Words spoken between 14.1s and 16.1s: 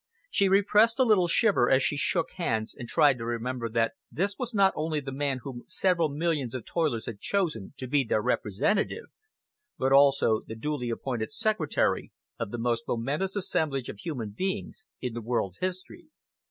beings in the world's history.